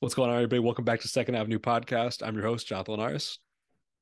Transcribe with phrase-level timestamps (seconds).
[0.00, 0.60] What's going on, everybody?
[0.60, 2.24] Welcome back to Second Avenue Podcast.
[2.26, 3.38] I'm your host, Jonathon Linares.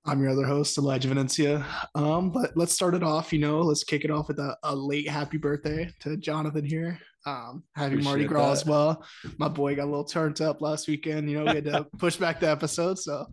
[0.05, 1.65] I'm your other host, Elijah Venencia.
[1.95, 3.33] Um, but let's start it off.
[3.33, 6.99] You know, let's kick it off with a, a late happy birthday to Jonathon here.
[7.25, 8.53] Um, happy Appreciate Mardi Gras that.
[8.53, 9.05] as well.
[9.39, 11.29] My boy got a little turned up last weekend.
[11.31, 12.99] You know, we had to push back the episode.
[12.99, 13.27] So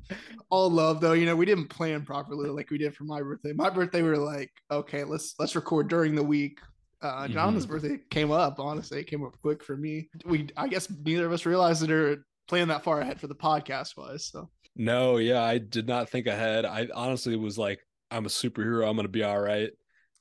[0.49, 1.13] all love though.
[1.13, 3.51] You know, we didn't plan properly like we did for my birthday.
[3.53, 6.59] My birthday, we were like, okay, let's let's record during the week.
[7.01, 7.31] Uh, Mhm.
[7.33, 8.57] Jonathon's birthday came up.
[8.59, 10.09] Honestly, it came up quick for me.
[10.25, 13.35] We, I guess, neither of us realized it or planned that far ahead for the
[13.35, 14.29] podcast was.
[14.31, 16.65] So No, yeah, I did not think ahead.
[16.65, 17.79] I honestly was like,
[18.11, 18.87] I'm a superhero.
[18.87, 19.71] I'm to be all right.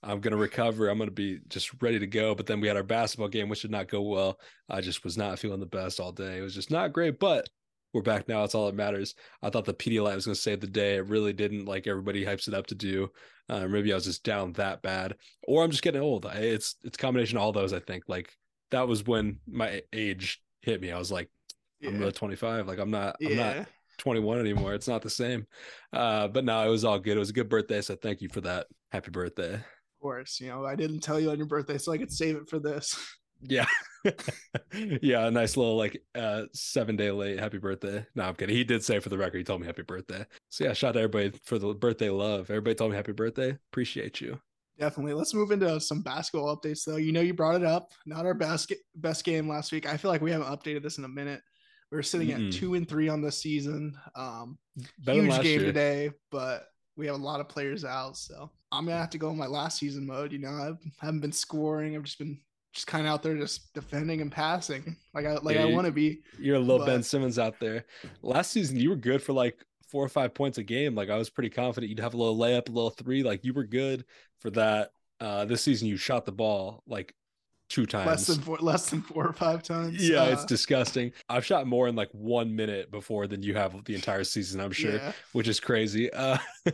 [0.03, 0.89] I'm to recover.
[0.89, 2.35] I'm to be just ready to go.
[2.35, 4.41] But then we had our basketball game, which did not go well.
[4.69, 6.39] I just was not feeling the best all day.
[6.39, 7.49] It was just not great, but
[7.93, 8.43] we're back now.
[8.43, 9.15] It's all that matters.
[9.43, 10.97] I thought the Pedialyte was going to save the day.
[10.97, 13.11] It really didn't like everybody hypes it up to do.
[13.49, 15.17] Uh, maybe I was just down that bad,
[15.47, 16.27] or I'm just getting old.
[16.27, 17.73] I, it's it's combination of all those.
[17.73, 18.35] I think like
[18.71, 20.91] that was when my age hit me.
[20.91, 21.29] I was like,
[21.85, 22.69] I'm yeah, really 25.
[22.69, 23.17] Like I'm not.
[23.25, 23.67] I'm not
[23.99, 24.75] 21 anymore.
[24.75, 25.47] It's not the same.
[25.93, 27.17] Uh, but no, it was all good.
[27.17, 27.81] It was a good birthday.
[27.81, 28.67] So thank you for that.
[28.91, 29.55] Happy birthday.
[29.55, 29.63] Of
[30.01, 32.49] course, you know, I didn't tell you on your birthday, so I could save it
[32.49, 32.97] for this.
[33.45, 33.67] Yeah.
[35.03, 35.27] yeah.
[35.27, 38.07] A nice little like uh seven day late happy birthday.
[38.15, 38.55] No, I'm kidding.
[38.55, 40.25] He did say for the record, he told me happy birthday.
[40.49, 42.51] So yeah, shout out to everybody for the birthday love.
[42.51, 43.59] Everybody told me happy birthday.
[43.73, 44.39] Appreciate you.
[44.79, 45.15] Definitely.
[45.15, 46.97] Let's move into some basketball updates, though.
[46.97, 47.91] You know, you brought it up.
[48.07, 49.87] Not our best best game last week.
[49.87, 51.41] I feel like we haven't updated this in a minute.
[51.93, 52.49] We're sitting Mm-mm.
[52.49, 53.97] at two and three on the season.
[54.15, 54.59] Um,
[54.99, 55.67] Better huge game year.
[55.67, 59.31] today, but we have a lot of players out, so I'm gonna have to go
[59.31, 60.33] in my last season mode.
[60.33, 61.95] You know, I haven't been scoring.
[61.95, 62.41] I've just been
[62.73, 65.87] just kind of out there just defending and passing like I like Yeah, I want
[65.87, 66.23] to be.
[66.39, 67.85] You're a little Ben Simmons out there.
[68.23, 70.95] Last season, you were good for like four or five points a game.
[70.95, 73.23] Like I was pretty confident you'd have a little layup, a little three.
[73.23, 74.07] Like you were good
[74.41, 74.93] for that.
[75.21, 77.15] Uh, this season, you shot the ball like
[77.73, 78.07] two times.
[78.07, 80.07] Less than four, less than four or five times.
[80.09, 81.13] yeah, it's Uh, disgusting.
[81.29, 84.61] I've shot more in like one minute before than you have the entire season.
[84.61, 85.13] I'm sure, yeah.
[85.33, 86.13] which is crazy.
[86.13, 86.37] Uh,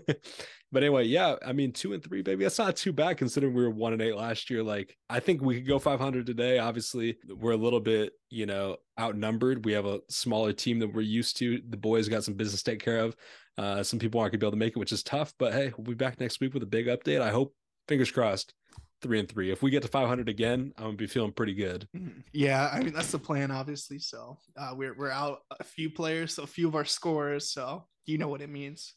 [0.73, 2.45] but anyway, yeah, I mean, two and three, baby.
[2.45, 4.63] That's not too bad considering we were one and eight last year.
[4.63, 6.59] Like, I think we could go 500 today.
[6.59, 9.65] Obviously, we're a little bit, you know, outnumbered.
[9.65, 11.61] We have a smaller team than we're used to.
[11.69, 13.17] The boys got some business to take care of.
[13.57, 15.33] Uh, some people aren't gonna be able to make it, which is tough.
[15.39, 17.21] But hey, we'll be back next week with a big update.
[17.21, 17.55] I hope,
[17.89, 18.53] fingers crossed,
[19.01, 19.51] three and three.
[19.51, 21.89] If we get to 500 again, I'm gonna be feeling pretty good.
[21.97, 22.23] Mhm.
[22.33, 23.99] Yeah, I mean that's the plan, obviously.
[23.99, 27.53] So uh, we're we're out a few players, so a few of our scorers.
[27.53, 28.95] So you know what it means.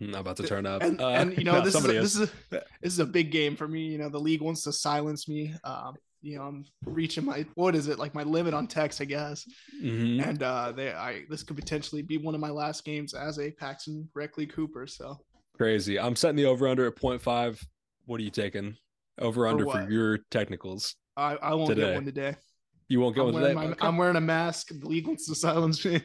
[0.00, 0.82] I'm about to turn up.
[0.82, 2.20] And Uh, and you know no, this is a, this is.
[2.22, 3.86] a, this is a big game for me.
[3.86, 5.54] You know the league wants to silence me.
[5.64, 9.04] Um, you know I'm reaching my what is it like my limit on techs, I
[9.06, 9.44] guess.
[9.82, 10.26] Mhm.
[10.26, 13.50] And uh, they I this could potentially be one of my last games as a
[13.52, 14.86] Paxton Reckley Cooper.
[14.86, 15.18] So
[15.56, 15.98] Crazy.
[15.98, 17.62] I'm setting the over under at 0.5.
[18.06, 18.76] What are you taking?
[19.20, 19.90] Over under for, what?
[19.90, 20.96] your technicals.
[21.16, 21.82] I I won't Today.
[21.82, 22.36] get one today.
[22.88, 23.54] You won't get I'm one today.
[23.54, 23.86] my, Okay.
[23.86, 24.68] I'm wearing a mask.
[24.76, 26.02] The league wants to silence me.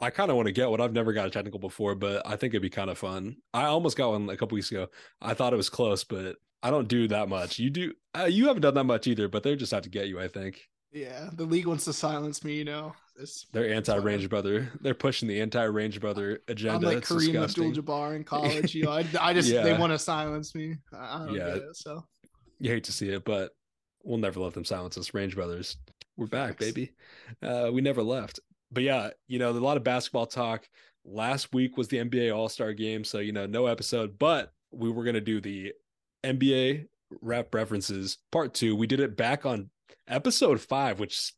[0.00, 0.80] I kind of want to get one.
[0.80, 3.36] I've never got a technical before, but I think it'd be kind of fun.
[3.52, 4.88] I almost got one a couple weeks ago.
[5.20, 7.58] I thought it was close, but I don't do that much.
[7.58, 7.92] You do.
[8.18, 10.18] Uh, you haven't done that much either, but they're just out to get you.
[10.20, 10.60] I think
[10.92, 12.54] Yeah, the league wants to silence me.
[12.54, 14.70] You know, it's they're anti Range Brother.
[14.80, 16.76] They're pushing the anti Range Brother agenda.
[16.88, 17.42] I'm like Kareem.
[17.44, 18.74] Abdul-Jabbar in college.
[18.74, 20.76] You know, I, I just they want to silence me.
[20.94, 21.46] I, I don't Yeah.
[21.48, 21.76] get it.
[21.76, 22.02] So
[22.62, 23.50] you hate to see it, but
[24.04, 25.12] we'll never let them silence us.
[25.12, 25.76] Range Brothers,
[26.16, 26.64] we're back, Facts.
[26.64, 26.92] baby.
[27.42, 28.38] Uh, we never left.
[28.70, 30.68] But yeah, you know, a lot of basketball talk.
[31.04, 34.90] Last week was the NBA All Star Game, so you know, no episode, but we
[34.90, 35.72] were gonna do the
[36.22, 36.86] NBA
[37.20, 38.76] rap references part two.
[38.76, 39.70] We did it back on
[40.06, 41.32] episode five, which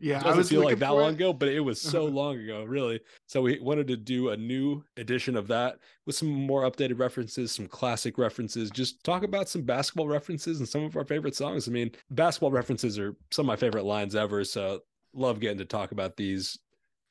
[0.00, 1.14] yeah, I doesn't was feel like that long it.
[1.14, 1.92] ago, but it was uh-huh.
[1.92, 3.00] so long ago, really.
[3.26, 7.52] So we wanted to do a new edition of that with some more updated references,
[7.52, 11.68] some classic references, just talk about some basketball references and some of our favorite songs.
[11.68, 14.44] I mean, basketball references are some of my favorite lines ever.
[14.44, 14.80] So
[15.14, 16.58] love getting to talk about these.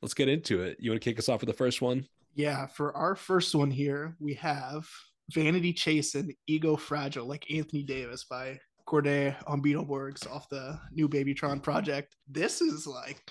[0.01, 0.78] Let's get into it.
[0.79, 2.07] You want to kick us off with the first one?
[2.35, 4.88] Yeah, for our first one here, we have
[5.31, 11.61] Vanity Chasing, Ego Fragile, like Anthony Davis by Cordae on Beetleborgs off the new Babytron
[11.61, 12.16] project.
[12.27, 13.22] This is like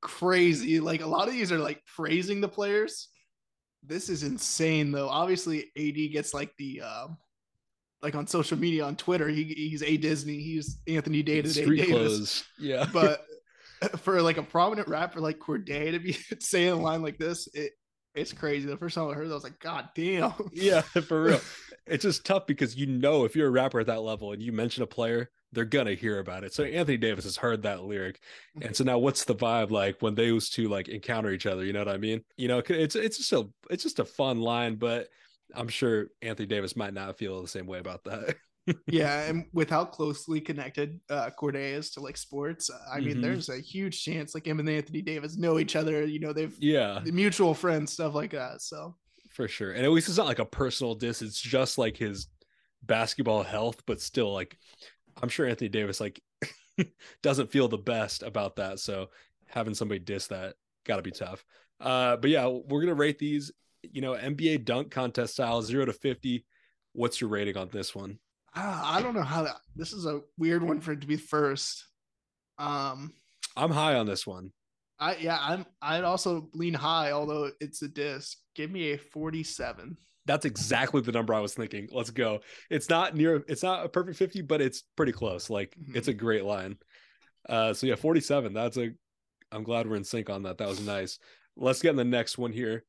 [0.00, 0.80] crazy.
[0.80, 3.08] Like a lot of these are like praising the players.
[3.82, 5.08] This is insane though.
[5.08, 7.18] Obviously, AD gets like the um
[8.02, 11.64] like on social media on Twitter, he, he's a Disney, he's Anthony Day to Day
[11.64, 11.88] Davis.
[11.88, 12.44] clothes.
[12.58, 12.86] Yeah.
[12.92, 13.24] But
[13.98, 17.72] for like a prominent rapper like Cordae to be saying a line like this, it
[18.14, 18.68] it's crazy.
[18.68, 20.32] The first time I heard that, I was like, God damn.
[20.52, 21.40] yeah, for real.
[21.86, 24.52] It's just tough because you know if you're a rapper at that level and you
[24.52, 26.54] mention a player, they're gonna hear about it.
[26.54, 28.20] So Anthony Davis has heard that lyric,
[28.60, 31.64] and so now what's the vibe like when those two like encounter each other?
[31.64, 32.24] You know what I mean?
[32.36, 35.08] You know, it's it's just a it's just a fun line, but
[35.54, 38.36] I'm sure Anthony Davis might not feel the same way about that.
[38.86, 43.22] yeah, and with how closely connected uh, Cordae is to like sports, I mean, Mhm.
[43.22, 46.04] there's a huge chance like him and Anthony Davis know each other.
[46.06, 48.62] You know, they've yeah, mutual friends, stuff like that.
[48.62, 48.96] So
[49.34, 49.72] for sure.
[49.72, 51.22] And at least it's not like a personal diss.
[51.22, 52.28] It's just like his
[52.82, 54.56] basketball health, but still, like
[55.20, 56.20] I'm sure Anthony Davis like
[57.22, 58.80] doesn't feel the best about that.
[58.80, 59.10] So
[59.46, 60.54] having somebody diss that
[60.86, 61.44] got to be tough.
[61.80, 63.52] Uh, but yeah, we're gonna rate these.
[63.82, 66.46] You know, NBA dunk contest style, zero to fifty.
[66.92, 68.18] What's your rating on this one?
[68.56, 69.56] ah, I don't know how that.
[69.74, 71.86] This is a weird one for it to be first.
[72.58, 73.12] Um,
[73.56, 74.52] I'm high on this one.
[74.98, 78.38] I yeah, I'm I'd also lean high, although it's a disc.
[78.54, 79.96] Give me a 47.
[80.26, 81.88] That's exactly the number I was thinking.
[81.92, 82.40] Let's go.
[82.70, 83.44] It's not near.
[83.46, 85.50] It's not a perfect fifty, but it's pretty close.
[85.50, 85.96] Like Mhm.
[85.96, 86.78] it's a great line.
[87.46, 88.54] Uh, so yeah, forty-seven.
[88.54, 88.90] That's a.
[89.52, 90.56] I'm glad we're in sync on that.
[90.56, 91.18] That was nice.
[91.56, 92.84] Let's get in the next one here.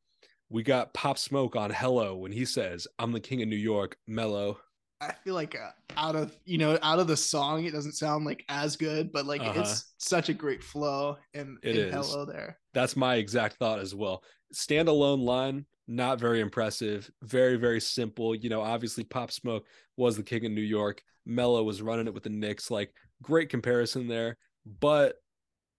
[0.50, 3.98] We got Pop Smoke on Hello when he says, "I'm the king of New York."
[4.08, 4.60] Melo.
[5.02, 8.24] I feel like uh, out of you know out of the song, it doesn't sound
[8.24, 9.60] like as good, but like Uh-huh.
[9.60, 12.60] it's such a great flow and It in hello there.
[12.74, 14.24] That's my exact thought as well.
[14.54, 17.10] Standalone line, not very impressive.
[17.22, 18.36] Very, very simple.
[18.36, 19.66] You know, obviously Pop Smoke
[19.98, 21.04] was the king of New York.
[21.26, 22.70] Melo was running it with the Knicks.
[22.70, 24.38] Like, great comparison there,
[24.80, 25.16] but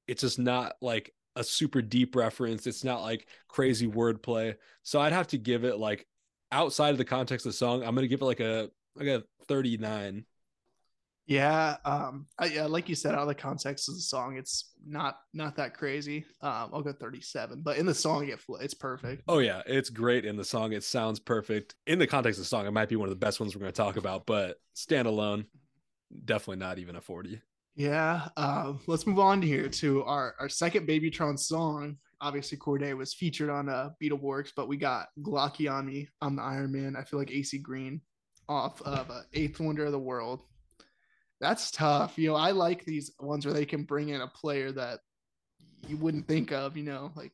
[0.08, 2.66] it's just not like a super deep reference.
[2.66, 4.56] It's not like crazy wordplay.
[4.82, 6.06] So I'd have to give it like
[6.50, 9.22] outside of the context of the song, I'm gonna give it like a like a
[9.46, 10.24] 39.
[11.26, 14.70] Yeah, um, I, yeah, like you said, out of the context of the song, it's
[14.86, 16.24] not not that crazy.
[16.40, 19.24] Um, I'll go 37, but in the song, it it's perfect.
[19.26, 20.72] Oh yeah, it's great in the song.
[20.72, 21.74] It sounds perfect.
[21.88, 23.60] In the context of the song, it might be one of the best ones we're
[23.60, 25.46] going to talk about, but standalone,
[26.24, 27.40] definitely not even a 40.
[27.74, 28.28] Yeah.
[28.36, 31.96] Um, let's move on here to our our second Babytron song.
[32.20, 36.08] Obviously, Cordae was featured on uh, Beetleborgs, but we got Glocky on me.
[36.22, 36.94] I'm the Iron Man.
[36.96, 38.00] I feel like AC Green
[38.48, 40.44] off of uh, Eighth Wonder of the World.
[41.40, 42.18] That's tough.
[42.18, 45.00] You know, I like these ones where they can bring in a player that
[45.86, 46.76] you wouldn't think of.
[46.76, 47.32] You know, like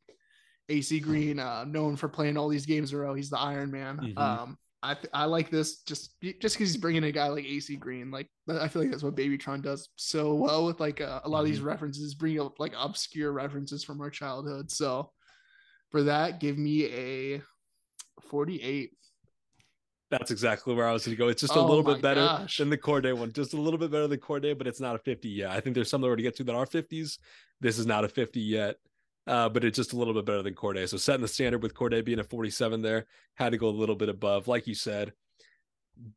[0.69, 3.15] AC Green, uh, known for playing all these games in a row.
[3.15, 3.99] He's the Iron Man.
[3.99, 4.19] Mhm.
[4.19, 8.11] Um, I I like this just just because he's bringing a guy like AC Green.
[8.11, 11.41] Like I feel like that's what Babytron does so well with like uh, a lot
[11.41, 14.71] of these references, bringing up like obscure references from our childhood.
[14.73, 15.13] So
[15.93, 17.43] for that, give me a
[18.23, 18.91] forty-eight.
[20.13, 21.29] That's exactly where I was going to go.
[21.29, 22.59] It's just a Oh little bit better gosh.
[22.59, 24.99] than the Cordae one, just a little bit better than Cordae, but it's not a
[24.99, 25.51] 50 yet.
[25.51, 27.19] I think there's some that we're to get to that are 50s.
[27.61, 28.77] This is not a 50 yet,
[29.27, 30.87] uh, but it's just a little bit better than Cordae.
[30.89, 33.07] So setting the standard with Cordae being a 47 there,
[33.37, 34.49] had to go a little bit above.
[34.49, 35.15] Like you said,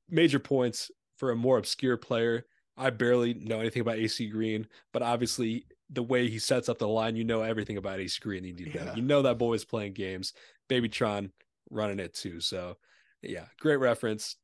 [0.09, 2.45] major points for a more obscure player.
[2.77, 6.88] I barely know anything about AC Green, but obviously the way he sets up the
[6.88, 8.44] line, you know everything about AC Green.
[8.44, 8.94] You, need Yeah.
[8.95, 10.33] you know that boy is playing games.
[10.69, 11.31] Babytron
[11.69, 12.42] running it too.
[12.42, 12.75] So
[13.21, 14.38] yeah, great reference,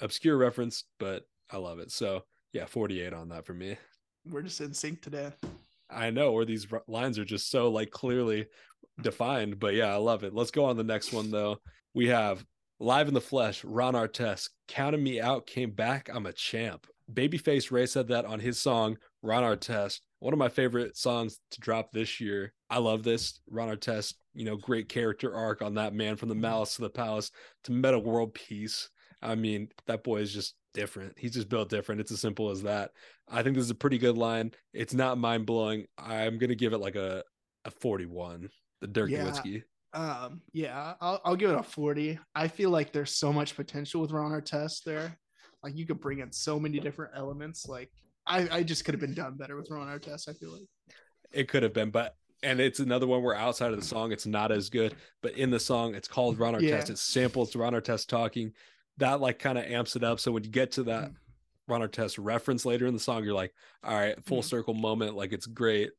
[0.00, 1.90] obscure reference, but I love it.
[1.90, 3.76] So yeah, 48 on that for me.
[4.28, 5.32] We're just in sync today.
[5.88, 8.46] I know where these lines are just so like clearly
[9.00, 10.34] defined, but yeah, I love it.
[10.34, 11.58] Let's go on the next one though.
[11.94, 12.44] We have
[12.80, 16.10] live in the flesh, Ron Artest, counting me out, came back.
[16.12, 16.86] I'm a champ.
[17.12, 21.60] Babyface Ray said that on his song Ron Artest, one of my favorite songs to
[21.60, 22.52] drop this year.
[22.68, 24.14] I love this Ron Artest.
[24.34, 27.30] You know, great character arc on that man from the malice to the palace
[27.64, 28.90] to Metta World Peace.
[29.22, 31.14] I mean, that boy is just different.
[31.18, 32.00] He's just built different.
[32.00, 32.90] It's as simple as that.
[33.28, 34.52] I think this is a pretty good line.
[34.74, 35.86] It's not mind blowing.
[35.98, 37.22] I'm gonna give it like a
[37.64, 38.48] a 41.
[38.80, 39.24] The Dirk Yeah.
[39.24, 39.62] Nowitzki.
[39.92, 42.18] Um, yeah, I'll, I'll give it a 40.
[42.34, 45.16] I feel like there's so much potential with Ron Artest there.
[45.62, 47.66] Like you could bring in so many different elements.
[47.66, 47.90] Like
[48.26, 50.28] I, I just could have been done better with Ron Artest.
[50.28, 50.66] I feel like.
[51.32, 54.26] It could have been, but and it's another one where outside of the song it's
[54.26, 56.62] not as good, but in the song it's called Ron Artest.
[56.62, 56.78] Yeah.
[56.92, 58.52] It samples Ron Artest talking.
[58.98, 60.20] That like kind of amps it up.
[60.20, 61.12] So when you get to that.
[61.68, 63.52] Ron Artest reference later in the song, you're like,
[63.82, 64.44] all right, full Mhm.
[64.44, 65.16] circle moment.
[65.16, 65.90] Like it's great.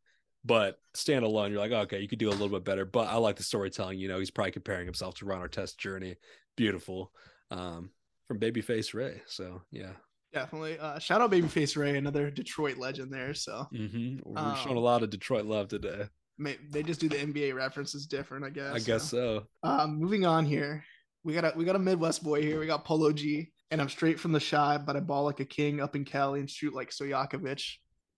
[0.46, 2.86] But standalone, you're like, okay, you could do a little bit better.
[2.86, 4.00] But I like the storytelling.
[4.00, 6.16] You know, he's probably comparing himself to Ron Artest's journey.
[6.56, 7.12] Beautiful.
[7.52, 7.92] Um,
[8.30, 9.22] from Babyface Ray.
[9.26, 9.92] So yeah.
[10.32, 10.80] Definitely.
[10.80, 13.34] Uh, shout out Babyface Ray, another Detroit legend there.
[13.34, 16.06] So hmm We're Um, showing a lot of Detroit love today.
[16.40, 18.74] They just do the NBA references different, I guess.
[18.74, 19.46] I guess so.
[19.64, 20.84] Um, moving on here,
[21.24, 22.60] we got a we got a Midwest boy here.
[22.60, 25.46] We got Polo G, and I'm straight from the Chi, but I ball like a
[25.46, 27.64] king up in Cali and shoot like Stojakovic.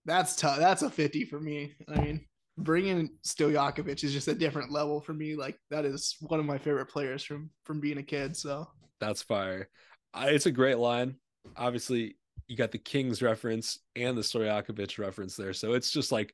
[0.06, 0.58] That's tough.
[0.58, 1.74] That's a 50 for me.
[1.88, 2.26] I mean,
[2.58, 5.36] bringing Stojakovic is just a different level for me.
[5.36, 8.36] Like that is one of my favorite players from from being a kid.
[8.36, 8.68] So
[9.00, 9.70] That's fire.
[10.14, 11.16] I, it's a great line.
[11.56, 15.54] Obviously, you got the Kings reference and the Stojakovic reference there.
[15.54, 16.34] So it's just like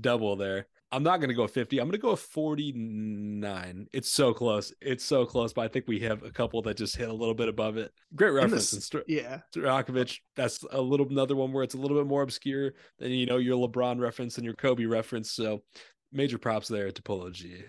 [0.00, 0.66] double there.
[0.90, 1.78] I'm not going to go 50.
[1.78, 3.86] I'm going to go 49.
[3.92, 4.72] It's so close.
[4.80, 7.34] It's so close, but I think we have a couple that just hit a little
[7.34, 7.92] bit above it.
[8.14, 8.72] Great reference.
[8.72, 9.40] And the, yeah.
[9.54, 13.26] Stojakovic, that's a little another one where it's a little bit more obscure than, you
[13.26, 15.32] know, your LeBron reference and your Kobe reference.
[15.32, 15.62] So
[16.10, 17.64] major props there to Polo G.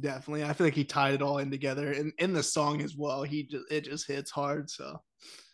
[0.00, 0.44] Definitely.
[0.44, 1.92] I feel like he tied it all in together.
[1.92, 4.70] And in the song as well, he just, it just hits hard.
[4.70, 5.00] So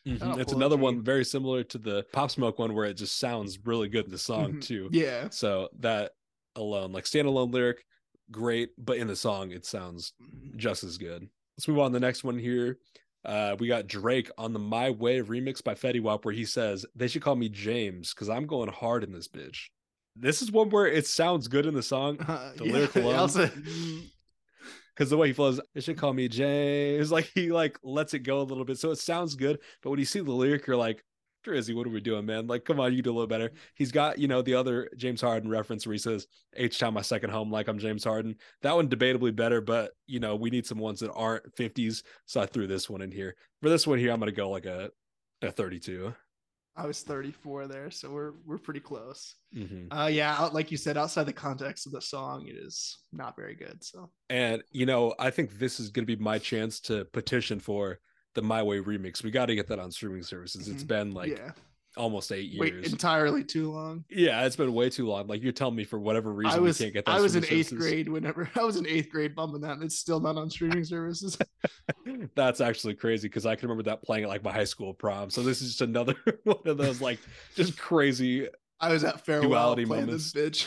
[0.06, 0.40] Mm-hmm.
[0.40, 3.88] It's another one very similar to the Pop Smoke one where it just sounds really
[3.88, 4.60] good in the song mm-hmm.
[4.60, 4.88] too.
[4.90, 5.28] Yeah.
[5.30, 6.12] So that
[6.56, 6.92] alone.
[6.92, 7.84] Like standalone lyric,
[8.30, 10.12] great, but in the song it sounds
[10.56, 11.28] just as good.
[11.56, 12.78] Let's move on to the next one here.
[13.24, 16.84] Uh, we got Drake on the My Way remix by Fetty Wap, where he says
[16.96, 19.68] they should call me James because I'm going hard in this bitch.
[20.16, 22.18] This is one where it sounds good in the song.
[22.28, 23.50] Uh, the yeah, lyric alone.
[24.94, 27.10] Because the way he flows, they should call me James.
[27.10, 29.58] Like he like lets it go a little bit, so it sounds good.
[29.82, 31.02] But when you see the lyric, you're like,
[31.44, 32.46] Drizzy, what are we doing, man?
[32.46, 33.50] Like, come on, you do a little better.
[33.74, 37.30] He's got, you know, the other James Harden reference where he says, H-Town my second
[37.30, 38.36] home, like I'm James Harden.
[38.62, 42.02] That one debatably better, but you know, we need some ones that aren't 50s.
[42.26, 43.36] So I threw this one in here.
[43.60, 44.90] For this one here, I'm gonna go like a
[45.42, 46.14] a 32.
[46.74, 49.34] I was 34 there, so we're we're pretty close.
[49.54, 49.92] Mm-hmm.
[49.96, 53.54] Uh, yeah, like you said, outside the context of the song, it is not very
[53.54, 53.84] good.
[53.84, 57.60] So, and you know, I think this is going to be my chance to petition
[57.60, 57.98] for
[58.34, 59.22] the My Way remix.
[59.22, 60.62] We got to get that on streaming services.
[60.62, 60.74] Mm-hmm.
[60.74, 61.52] It's been like yeah.
[61.96, 62.60] almost eight years.
[62.60, 64.04] Wait, entirely too long.
[64.10, 65.26] Yeah, it's been way too long.
[65.26, 67.12] Like you're telling me for whatever reason I was, we can't get that.
[67.12, 69.98] I was in eighth grade whenever I was in eighth grade bumping that, and it's
[69.98, 71.36] still not on streaming services.
[72.34, 75.30] That's actually crazy because I can remember that playing at like my high school prom.
[75.30, 77.18] So this is just another one of those like
[77.54, 78.48] just crazy.
[78.80, 80.32] I was at farewell duality moments.
[80.32, 80.66] bitch.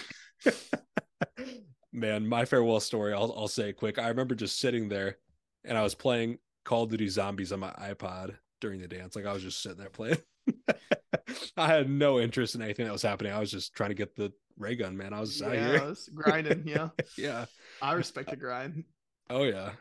[1.91, 3.13] Man, my farewell story.
[3.13, 3.97] I'll I'll say it quick.
[3.97, 5.17] I remember just sitting there,
[5.63, 9.15] and I was playing Call of Duty Zombies on my iPod during the dance.
[9.15, 10.17] Like I was just sitting there playing.
[11.57, 13.31] I had no interest in anything that was happening.
[13.31, 15.13] I was just trying to get the ray gun, man.
[15.13, 15.81] I was yeah, out here.
[15.81, 16.63] I was grinding.
[16.65, 16.89] Yeah.
[17.17, 17.45] yeah.
[17.81, 18.83] I respect the grind.
[19.29, 19.71] Oh yeah.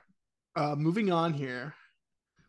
[0.57, 1.75] Uh, moving on here,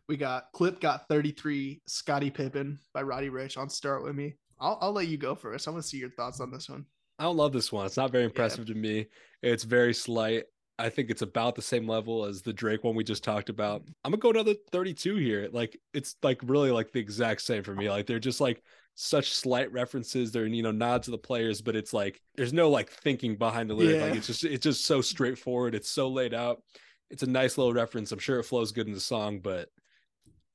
[0.08, 4.36] we got Clip got 33 Scottie Pippen by Roddy Ricch on Start With Me.
[4.60, 5.66] I'll, I'll let you go first.
[5.66, 6.86] I want to see your thoughts on this one.
[7.18, 7.86] I don't love this one.
[7.86, 8.74] It's not very impressive yeah.
[8.74, 9.06] to me.
[9.42, 10.44] It's very slight.
[10.78, 13.82] I think it's about the same level as the Drake one we just talked about.
[13.82, 13.92] Mm-hmm.
[14.04, 15.48] I'm gonna go another 32 here.
[15.52, 17.88] Like it's like really like the exact same for me.
[17.88, 18.62] Like they're just like
[18.94, 20.32] such slight references.
[20.32, 23.70] They're you know nods to the players, but it's like there's no like thinking behind
[23.70, 23.96] the lyric.
[23.96, 24.06] Yeah.
[24.06, 25.74] Like it's just it's just so straightforward.
[25.74, 26.62] It's so laid out.
[27.10, 28.12] It's a nice little reference.
[28.12, 29.68] I'm sure it flows good in the song, but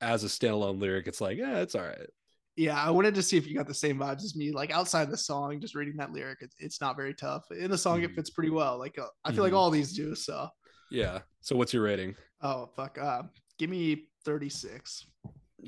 [0.00, 2.08] as a standalone lyric, it's like yeah, it's all right
[2.56, 4.50] yeah, I wanted to see if you got the same vibes as me.
[4.50, 7.44] Like outside the song, just reading that lyric, it, it's not very tough.
[7.50, 8.10] In the song, mm-hmm.
[8.10, 8.78] it fits pretty well.
[8.78, 9.42] Like uh, I feel mm-hmm.
[9.44, 10.14] like all these do.
[10.14, 10.48] So
[10.90, 11.20] yeah.
[11.40, 12.14] So what's your rating?
[12.42, 12.98] Oh fuck.
[12.98, 13.22] Uh,
[13.58, 15.06] give me thirty six.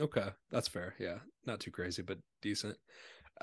[0.01, 0.95] Okay, that's fair.
[0.99, 2.77] Yeah, not too crazy, but decent.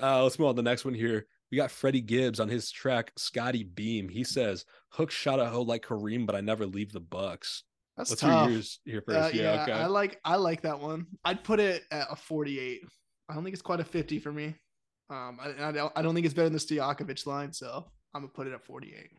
[0.00, 1.26] Uh, let's move on to the next one here.
[1.50, 4.08] We got Freddie Gibbs on his track Scottie Beam.
[4.08, 7.64] He says, "Hook shot a hoe like Kareem, but I never leave the Bucks."
[7.96, 8.50] That's What's tough.
[8.50, 9.18] yours here first?
[9.18, 9.72] Uh, yeah, yeah okay.
[9.72, 11.06] I like I like that one.
[11.24, 12.82] I'd put it at a forty eight.
[13.28, 14.54] I don't think it's quite a 50 for me.
[15.10, 18.22] Um, I, I, don't, I don't think it's better than the Stojakovic line, so I'm
[18.22, 19.10] gonna put it at 48.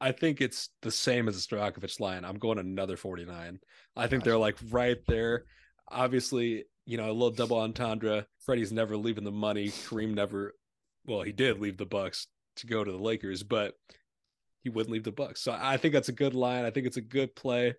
[0.00, 2.24] I think it's the same as the Stojakovic line.
[2.24, 3.58] I'm going another 49.
[3.96, 5.44] I think they're like right there.
[5.90, 8.26] Obviously, you know, a little double entendre.
[8.40, 9.68] Freddie's never leaving the money.
[9.68, 10.54] Kareem never,
[11.04, 13.74] well, he did leave the Bucks to go to the Lakers, but
[14.62, 15.42] he wouldn't leave the Bucks.
[15.42, 16.64] So I think that's a good line.
[16.64, 17.74] I think it's a good play.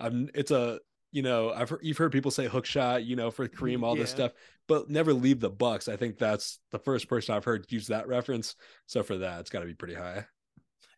[0.00, 0.80] Um, it's a
[1.12, 3.84] you know, I've heard, you've heard people say hook shot, you know, for Kareem, mm-hmm,
[3.84, 4.02] all yeah.
[4.02, 4.32] this stuff,
[4.68, 5.88] but never leave the Bucks.
[5.88, 8.54] I think that's the first person I've heard use that reference.
[8.86, 10.26] So for that, it's got to be pretty high.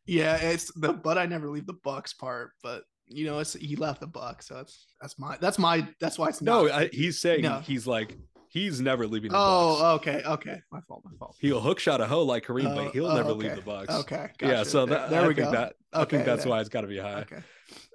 [0.06, 3.76] Yeah, it's the but I never leave the Bucks part, but you know, it's he
[3.76, 6.70] left the Bucks, so that's that's my that's my that's why it's no.
[6.70, 7.60] I, he's saying no.
[7.60, 8.16] he's like
[8.48, 9.30] he's never leaving.
[9.30, 10.08] the Oh, Bucks.
[10.08, 11.36] okay, okay, my fault, my fault.
[11.40, 13.48] He'll hook shot a hoe like Kareem, but oh, he'll oh, never okay.
[13.48, 13.92] leave the Bucks.
[13.92, 14.52] Okay, gotcha.
[14.52, 14.62] yeah.
[14.62, 15.50] So that, there, there we go.
[15.50, 16.50] That I think that's there.
[16.50, 17.20] why it's got to be high.
[17.20, 17.38] Okay.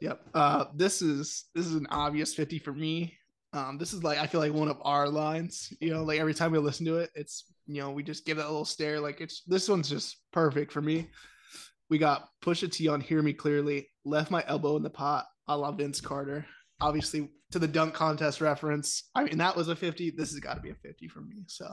[0.01, 0.22] Yep.
[0.34, 3.18] Uh, this is this is an obvious fifty for me.
[3.53, 5.72] Um, this is like I feel like one of our lines.
[5.80, 8.38] You know, like every time we listen to it, it's you know we just give
[8.38, 9.00] that a little stare.
[9.00, 11.10] Like it's this one's just perfect for me.
[11.89, 15.25] We got Pusha T on "Hear Me Clearly." Left my elbow in the pot.
[15.48, 16.46] I love Vince Carter.
[16.82, 19.10] Obviously, to the dunk contest reference.
[19.15, 20.10] I mean, that was a fifty.
[20.12, 21.46] This has got to be a fifty for me.
[21.48, 21.68] So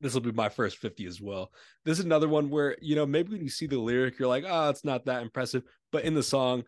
[0.00, 1.50] this will be my first 50 as well.
[1.84, 4.44] This is another one where, you know, maybe when you see the lyric, you're like,
[4.46, 5.64] oh, it's not that impressive.
[5.90, 6.64] But in the song,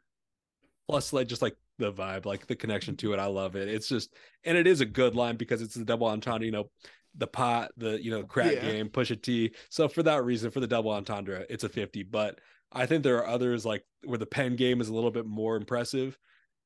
[0.90, 3.18] plus like just like the vibe, like the connection to it.
[3.18, 3.68] I love it.
[3.68, 4.12] It's just
[4.44, 6.68] and it is a good line because it's the double entendre, you know,
[7.14, 8.60] the pot, the you know, crack yeah.
[8.60, 9.52] game, push a T.
[9.68, 12.02] So for that reason, for the double entendre, it's a 50.
[12.02, 12.40] But
[12.72, 15.56] I think there are others like where the pen game is a little bit more
[15.56, 16.18] impressive,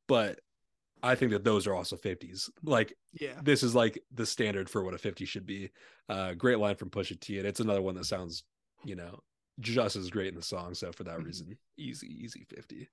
[0.09, 0.41] but
[1.03, 2.49] I think that those are also 50s.
[2.63, 5.71] Like, yeah, this is like the standard for what a 50 should be.
[6.09, 8.45] Uh, great line from Pusha T, and it's another one that sounds,
[8.85, 9.21] you know,
[9.61, 10.73] just as great in the song.
[10.75, 11.27] So for that Mhm.
[11.27, 12.89] reason, easy, easy 50.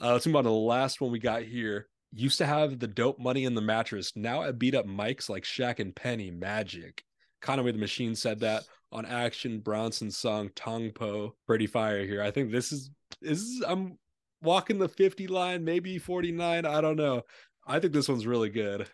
[0.00, 1.88] Uh, let's move on to the last one we got here.
[2.12, 4.12] Used to have the dope money in the mattress.
[4.14, 6.30] Now I beat up mics like Shaq and Penny.
[6.30, 7.02] Magic.
[7.42, 11.34] Conway the Machine said that on Action Bronson's song Tong Po.
[11.46, 12.22] Pretty fire here.
[12.22, 12.90] I think this is
[13.22, 13.98] is I'm
[14.42, 16.64] walking the 50 line, maybe 49.
[16.64, 17.22] I don't know.
[17.66, 18.88] I think this one's really good.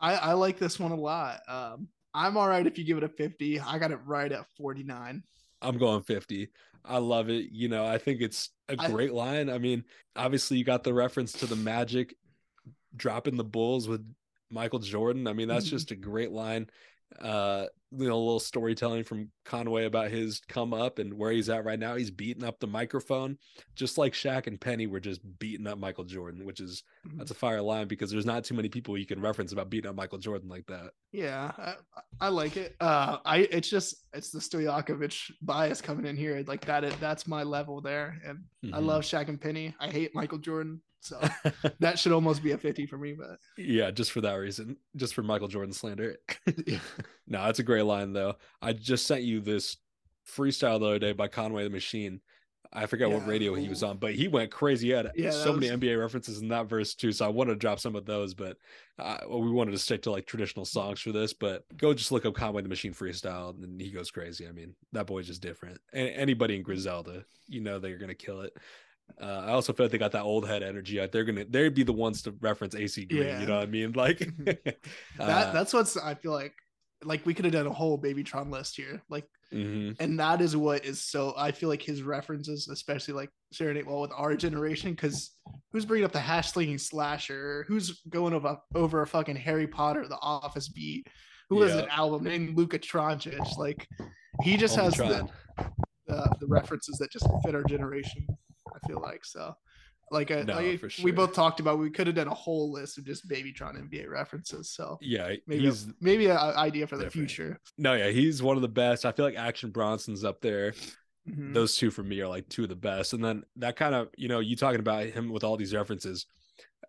[0.00, 1.40] I, I like this one a lot.
[1.48, 3.60] Um, I'm all right if you give it a 50.
[3.60, 5.22] I got it right at 49.
[5.62, 6.48] I'm going 50.
[6.84, 7.50] I love it.
[7.52, 9.50] You know, I think it's a great line.
[9.50, 9.84] I mean,
[10.16, 12.14] obviously you got the reference to the magic
[12.96, 14.04] dropping the bulls with
[14.50, 15.26] Michael Jordan.
[15.26, 15.70] I mean, that's Mhm.
[15.70, 16.70] just a great line.
[17.18, 21.48] Uh, you know, a little storytelling from Conway about his come up and where he's
[21.48, 21.94] at right now.
[21.96, 23.38] He's beating up the microphone,
[23.74, 27.16] just like Shaq and Penny were just beating up Michael Jordan, which is Mhm.
[27.18, 29.88] that's a fire line because there's not too many people you can reference about beating
[29.88, 30.90] up Michael Jordan like that.
[31.12, 31.76] Yeah, I,
[32.20, 32.76] I like it.
[32.80, 36.44] Uh, I it's just it's the Stojakovic bias coming in here.
[36.46, 38.20] Like that, is, that's my level there.
[38.24, 38.84] And I Mhm.
[38.84, 39.74] love Shaq and Penny.
[39.80, 41.20] I hate Michael Jordan, so
[41.80, 43.12] that should almost be a 50 for me.
[43.12, 46.16] But Yeah, just for that reason, just for Michael Jordan slander.
[46.66, 46.78] Yeah.
[47.26, 48.34] no, that's a great line though.
[48.62, 49.76] I just sent you this
[50.26, 52.20] freestyle the other day by Conway the Machine.
[52.70, 54.88] I forget what radio he was on, but he went crazy.
[54.88, 57.12] He had Yeah, so that many was- NBA references in that verse too.
[57.12, 58.58] So I wanted to drop some of those, but
[58.98, 61.32] uh, well, we wanted to stick to like traditional songs for this.
[61.32, 64.46] But go just look up Conway the Machine freestyle, and he goes crazy.
[64.46, 65.78] I mean, that boy's just different.
[65.94, 68.52] And anybody in Griselda, you know, they're gonna kill it.
[69.20, 71.00] Uh, I also feel like they got that old head energy.
[71.00, 73.24] Like they're gonna, they'd be the ones to reference AC Green.
[73.24, 73.40] Yeah.
[73.40, 73.92] You know what I mean?
[73.92, 74.78] Like that
[75.18, 76.54] uh, that's what's I feel like
[77.04, 79.02] like we could have done a whole Babytron list here.
[79.08, 79.96] Like mhm.
[80.00, 84.00] and that is what is so I feel like his references, especially like Serenade well
[84.00, 85.32] with our generation, because
[85.72, 87.64] who's bringing up the hash slinging slasher?
[87.68, 91.06] Who's going over over a fucking Harry Potter, the Office beat?
[91.50, 93.56] Who has an album named Luka Trončić?
[93.56, 93.88] Like
[94.42, 95.28] he just has the
[96.06, 98.26] the references that just fit our generation.
[98.82, 99.54] I feel like so.
[100.10, 102.72] Like, I, No, like, for we both talked about, we could have done a whole
[102.72, 104.70] list of just Babytron NBA references.
[104.70, 107.60] So yeah, maybe he's a, maybe an idea for the future.
[107.76, 109.04] no, yeah, he's one of the best.
[109.04, 110.72] I feel like Action Bronson's up there.
[111.28, 111.52] Mhm.
[111.52, 113.12] Those two for me are like two of the best.
[113.12, 116.24] And then that kind of, you know, you talking about him with all these references,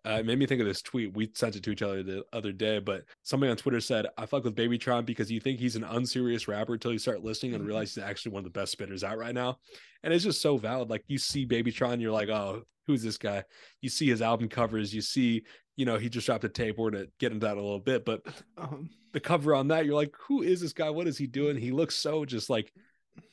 [0.06, 1.14] uh, it made me think of this tweet.
[1.14, 4.26] We sent it to each other the other day, but somebody on Twitter said, I
[4.26, 7.62] fuck with Babytron because you think he's an unserious rapper until you start listening and
[7.62, 7.66] Mhm.
[7.66, 9.58] realize he's actually one of the best spitters out right now.
[10.02, 10.88] And it's just so valid.
[10.88, 13.44] Like you see Babytron, you're like, oh, who's this guy?
[13.82, 15.42] You see his album covers, you see,
[15.76, 16.78] you know, he just dropped a tape.
[16.78, 18.22] We're gonna get into that a little bit, but
[18.56, 20.88] Um, the cover on that, you're like, who is this guy?
[20.90, 21.56] What is he doing?
[21.56, 22.72] He looks so just like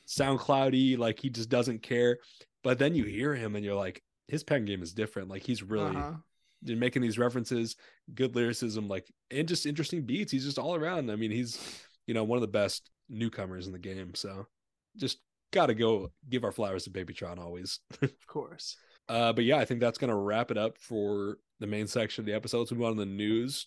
[0.06, 2.18] SoundCloudy, like he just doesn't care.
[2.64, 5.28] But then you hear him and you're like, his pen game is different.
[5.28, 6.14] Like he's really uh-huh.
[6.62, 7.76] Making these references,
[8.14, 10.32] good lyricism, like and just interesting beats.
[10.32, 11.10] He's just all around.
[11.10, 14.14] I mean, he's you know one of the best newcomers in the game.
[14.14, 14.46] So
[14.96, 15.18] just
[15.52, 17.80] gotta go give our flowers to Babytron always.
[18.02, 18.76] Of course.
[19.08, 22.26] Uh, but yeah, I think that's gonna wrap it up for the main section of
[22.26, 22.58] the episode.
[22.58, 23.66] Let's move on to the news.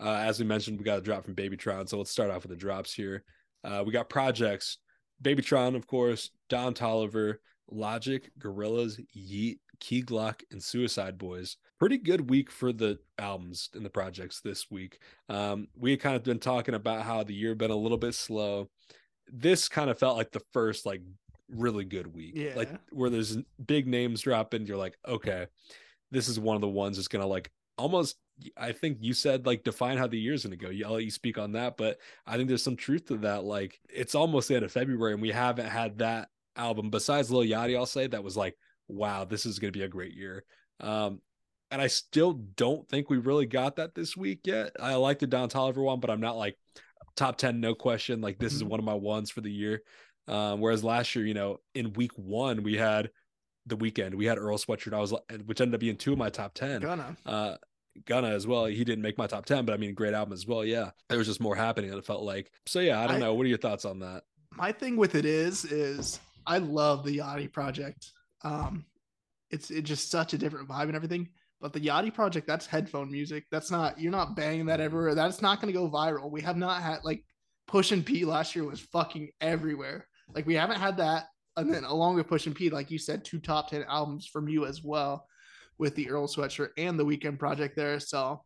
[0.00, 2.50] Uh, as we mentioned, we got a drop from Babytron, so let's start off with
[2.50, 3.24] the drops here.
[3.64, 4.78] Uh, we got projects,
[5.22, 7.36] Babytron, of course, Don Toliver,
[7.70, 11.56] Logic, Gorillaz, Yeat, Key Glock, and Suicide Boys.
[11.80, 15.00] Pretty good week for the albums and the projects this week.
[15.28, 18.14] Um, we had kind of been talking about how the year been a little bit
[18.14, 18.70] slow.
[19.26, 21.02] This kind of felt like the first like
[21.48, 22.34] really good week.
[22.54, 25.48] Like where there's big names dropping, you're like, okay,
[26.12, 28.18] this is one of the ones that's gonna like almost
[28.56, 30.70] I think you said like define how the year's gonna go.
[30.70, 33.42] Yeah, I'll let you speak on that, but I think there's some truth to that.
[33.42, 37.48] Like it's almost the end of February and we haven't had that album besides Lil
[37.48, 38.56] Yachty, I'll say that was like,
[38.88, 40.44] wow, this is gonna be a great year.
[40.80, 41.20] Um
[41.70, 44.72] and I still don't think we really got that this week yet.
[44.78, 46.58] I like the Don Toliver one, but I'm not like
[47.16, 48.20] top 10, no question.
[48.20, 48.68] Like this is Mhm.
[48.68, 49.82] one of my ones for the year.
[50.28, 53.10] Um, whereas last year, you know, in week one, we had
[53.66, 54.92] the Weeknd, we had Earl Sweatshirt.
[54.92, 56.80] I was like, which ended up being two of my top 10.
[56.82, 57.16] Gonna.
[57.24, 57.56] Uh,
[58.06, 58.64] Gunna as well.
[58.66, 60.64] He didn't make my top 10, but I mean, great album as well.
[60.64, 60.90] Yeah.
[61.08, 62.50] There was just more happening and it felt like.
[62.66, 63.34] So, yeah, I don't I- know.
[63.34, 64.24] What are your thoughts on that?
[64.50, 68.12] My thing with it is, is I love the Yachty project.
[68.44, 68.84] Um,
[69.50, 71.28] it's it's just such a different vibe and everything.
[71.60, 73.44] But the Yachty project, that's headphone music.
[73.50, 75.14] That's not you're not banging that everywhere.
[75.14, 76.30] That's not gonna go viral.
[76.30, 77.24] We have not had like
[77.68, 80.08] Pushin P last year was fucking everywhere.
[80.34, 81.26] Like we haven't had that.
[81.56, 84.66] And then along with Pushin P, like you said, two top ten albums from you
[84.66, 85.26] as well,
[85.78, 88.00] with the Earl sweatshirt and the Weeknd project there.
[88.00, 88.42] So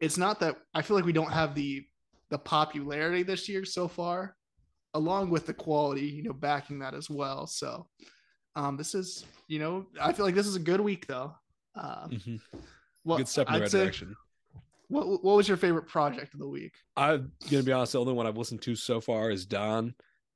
[0.00, 1.84] it's not that I feel like we don't have the
[2.30, 4.36] the popularity this year so far,
[4.94, 7.46] along with the quality, you know, backing that as well.
[7.46, 7.88] So
[8.54, 11.34] um this is, you know, I feel like this is a good week though.
[11.74, 12.40] Um Mhm.
[13.04, 14.16] well, Good step in the right direction.
[14.88, 16.74] What what was your favorite project of the week?
[16.96, 17.92] I'm gonna be honest.
[17.92, 19.94] The only one I've listened to so far is Don.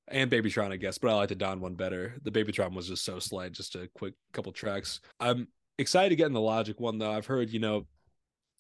[0.08, 2.14] and Babytron, I guess, but I like the Don one better.
[2.22, 5.00] The Babytron was just so slight, just a quick couple tracks.
[5.18, 5.48] I'm
[5.78, 7.10] excited to get in the Logic one though.
[7.10, 7.88] I've heard, you know,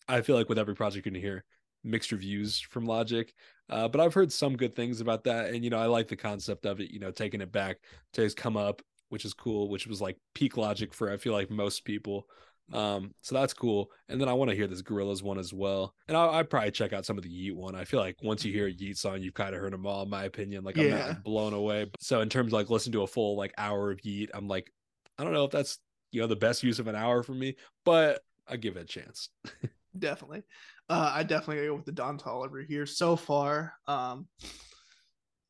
[0.08, 1.44] I feel like with every project you're gonna hear
[1.84, 3.32] mixed reviews from Logic,
[3.70, 6.16] uh, but I've heard some good things about that, and you know, I like the
[6.16, 6.90] concept of it.
[6.90, 7.78] You know, taking it back
[8.14, 11.32] to his come up, which is cool, which was like peak Logic for I feel
[11.32, 12.26] like most people.
[12.72, 13.90] Um, so that's cool.
[14.08, 15.94] And then I want to hear this Gorillaz one as well.
[16.08, 17.76] And I'll, I'd probably check out some of the Yeat one.
[17.76, 20.02] I feel like once you hear a Yeat song, you've kind of heard them all,
[20.02, 20.64] in my opinion.
[20.64, 21.90] Like I'm not like, blown away.
[22.00, 24.72] So in terms of like listen to a full like hour of Yeat, I'm like,
[25.18, 25.78] I don't know if that's
[26.10, 28.86] you know the best use of an hour for me, but I give it a
[28.86, 29.28] chance.
[29.98, 30.42] definitely.
[30.88, 33.74] Uh, I definitely go with the Don Toliver here so far.
[33.86, 34.26] Um,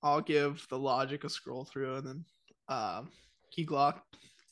[0.03, 2.25] I'll give the Logic a scroll through, and then
[2.69, 3.11] um,
[3.51, 4.01] Key Glock,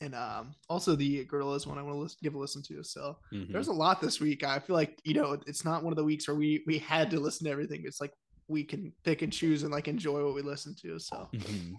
[0.01, 2.83] and um, also the Gorillaz one I want to listen, give a listen to.
[2.83, 3.51] So Mhm.
[3.51, 4.43] there's a lot this week.
[4.43, 7.09] I feel like you know it's not one of the weeks where we we had
[7.11, 7.83] to listen to everything.
[7.85, 8.13] It's like
[8.47, 10.99] we can pick and choose and like enjoy what we listen to.
[10.99, 11.73] So Mhm.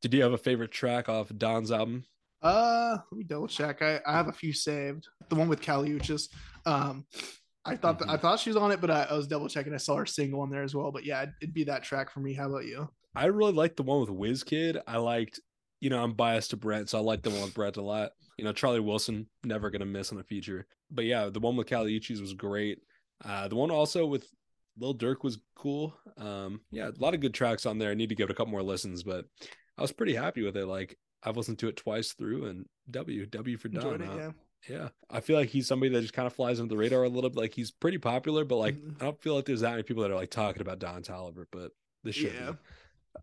[0.00, 2.04] Did you have a favorite track off Don's album?
[2.42, 3.82] uh, let me double check.
[3.82, 5.06] I, I have a few saved.
[5.28, 6.28] The one with Kali Uchis.
[6.66, 7.06] Um,
[7.64, 9.72] I thought that, I thought she was on it, but I, I was double checking.
[9.72, 10.90] I saw her single on there as well.
[10.90, 12.32] But yeah, it'd be that track for me.
[12.34, 12.88] How about you?
[13.14, 14.82] I really liked the one with WizKid.
[14.88, 15.38] I liked,
[15.82, 18.12] you know, I'm biased to Brent, so I like the one with Brent a lot.
[18.38, 20.64] You know, Charlie Wilson, never gonna miss on a feature.
[20.92, 22.78] But yeah, the one with Kali Uchis was great.
[23.24, 24.28] Uh, the one also with
[24.78, 25.92] Lil Durk was cool.
[26.16, 27.90] Um, yeah, a lot of good tracks on there.
[27.90, 29.26] I need to give it a couple more listens, but
[29.76, 30.66] I was pretty happy with it.
[30.66, 34.00] Like I've listened to it twice through, and W W for Don.
[34.00, 34.16] It, huh?
[34.16, 34.30] yeah.
[34.68, 37.08] Yeah, I feel like he's somebody that just kind of flies under the radar a
[37.08, 37.36] little bit.
[37.40, 39.02] Like he's pretty popular, but like Mhm.
[39.02, 41.46] I don't feel like there's that many people that are like talking about Don Toliver.
[41.50, 41.72] But
[42.04, 42.52] this should Yeah.
[42.52, 42.58] be.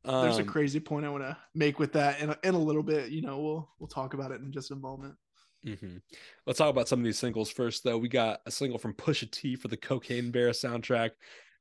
[0.04, 2.60] There's a Um, crazy point I want to make with that in a, in a
[2.60, 3.10] little bit.
[3.12, 5.16] You know, we'll we'll talk about it in just a moment.
[5.64, 5.98] hmm
[6.46, 7.98] Let's talk about some of these singles first, though.
[7.98, 11.12] We got a single from Pusha T for the Cocaine Bear soundtrack.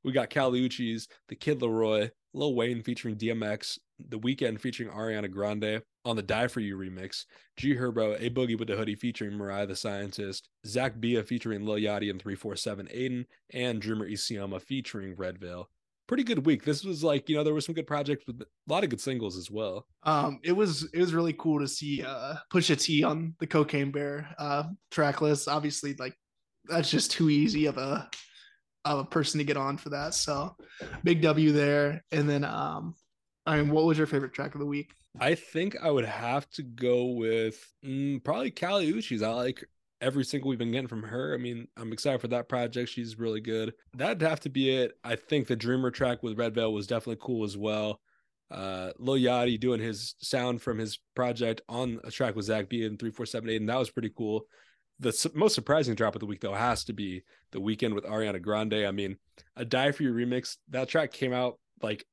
[0.03, 5.29] We got Kali Uchis The Kid LAROI, Lil Wayne featuring DMX, The Weeknd featuring Ariana
[5.29, 7.25] Grande on the Die For You remix,
[7.57, 11.75] G Herbo, A Boogie with the Hoodie featuring Mariah the Scientist, Zack Bia featuring Lil
[11.75, 15.65] Yachty and 347 Aiden, and Dreamer Isioma featuring Redveil.
[16.09, 16.65] Pretty good week.
[16.65, 18.99] This was like, you know, there were some good projects with a lot of good
[18.99, 19.85] singles as well.
[20.03, 23.91] Um, it was it was really cool to see uh Pusha T on the Cocaine
[23.91, 25.47] Bear uh track list.
[25.47, 26.15] Obviously, like
[26.65, 28.09] that's just too easy of a
[28.85, 30.15] of a person to get on for that.
[30.15, 30.55] So
[31.03, 32.03] big W there.
[32.11, 32.95] And then um,
[33.45, 34.91] I mean, what was your favorite track of the week?
[35.19, 39.21] I think I would have to go with mm, probably Kali Uchis.
[39.21, 39.63] I like
[40.01, 41.33] every single we've been getting from her.
[41.33, 42.89] I mean, I'm excited for that project.
[42.89, 43.73] She's really good.
[43.95, 44.93] That'd have to be it.
[45.03, 47.99] I think the Dreamer track with Redveil was definitely cool as well.
[48.51, 52.83] Uh, Lil Yachty doing his sound from his project on a track with Zach B
[52.85, 54.45] and 3478, and that was pretty cool.
[54.99, 58.05] The su- most surprising drop of the week, though, has to be the Weeknd with
[58.05, 58.85] Ariana Grande.
[58.85, 59.17] I mean,
[59.55, 62.05] a Die For You remix, that track came out like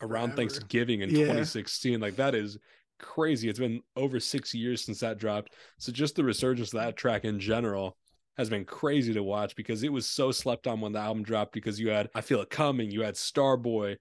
[0.00, 0.36] around Forever.
[0.36, 1.24] Thanksgiving in Yeah.
[1.24, 2.00] 2016.
[2.00, 2.56] Like, that is
[3.00, 3.48] crazy.
[3.48, 5.54] It's been over six years since that dropped.
[5.78, 7.96] So, just the resurgence of that track in general
[8.36, 11.52] has been crazy to watch because it was so slept on when the album dropped.
[11.52, 13.96] Because you had I Feel It Coming, you had Starboy,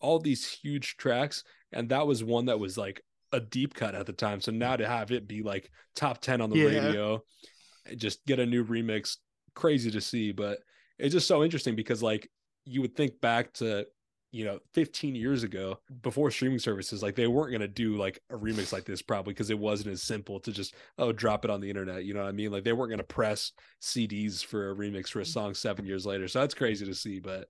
[0.00, 1.44] all these huge tracks.
[1.72, 4.40] And that was one that was like a deep cut at the time.
[4.40, 6.64] So, now to have it be like top 10 on the Yeah.
[6.64, 7.22] radio,
[7.96, 9.18] just get a new remix,
[9.54, 10.32] crazy to see.
[10.32, 10.60] But
[10.98, 12.30] it's just so interesting because, like,
[12.64, 13.86] you would think back to
[14.36, 18.20] you know 15 years ago before streaming services like they weren't going to do like
[18.28, 21.50] a remix like this probably because it wasn't as simple to just oh drop it
[21.50, 24.44] on the internet you know what i mean like they weren't going to press cds
[24.44, 27.48] for a remix for a song seven years later so that's crazy to see but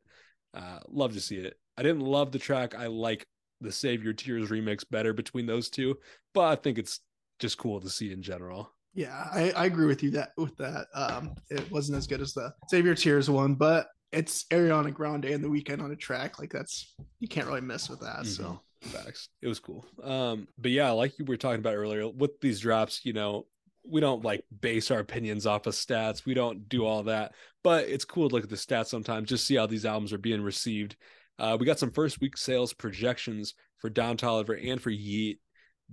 [0.54, 3.26] uh love to see it i didn't love the track i like
[3.60, 5.96] the save your tears remix better between those two
[6.34, 7.00] but i think it's
[7.40, 10.86] just cool to see in general Yeah, I, I agree with you that with that.
[10.94, 15.26] Um, it wasn't as good as the Save Your Tears one, but it's Ariana Grande
[15.26, 16.38] and the Weeknd on a track.
[16.38, 18.26] Like that's you can't really mess with that.
[18.26, 19.28] So Facts.
[19.42, 19.86] It was cool.
[20.02, 23.46] Um, but yeah, like you were talking about earlier, with these drops, you know,
[23.88, 26.24] we don't like base our opinions off of stats.
[26.24, 29.46] We don't do all that, but it's cool to look at the stats sometimes, just
[29.46, 30.96] see how these albums are being received.
[31.38, 35.38] Uh, we got some first week sales projections for Don Toliver and for Yeat.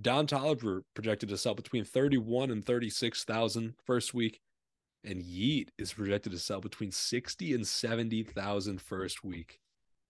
[0.02, 4.40] Don Toliver projected to sell between 31 and 36,000 first week,
[5.04, 9.60] and Yeat is projected to sell between 60 and 70,000 first week.